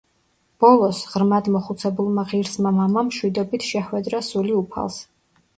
[0.63, 4.99] ბოლოს ღრმად მოხუცებულმა ღირსმა მამამ მშვიდობით შეჰვედრა სული უფალს.